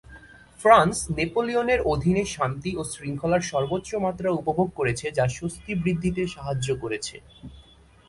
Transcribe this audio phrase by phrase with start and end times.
[0.59, 7.15] France "নেপোলিয়নের" অধীনে শান্তি ও শৃঙ্খলার সর্বোচ্চ মাত্রা উপভোগ করেছে যা স্বস্তি বৃদ্ধিতে সাহায্য করেছে।